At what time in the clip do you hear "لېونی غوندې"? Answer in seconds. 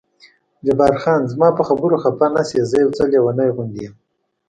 3.11-3.81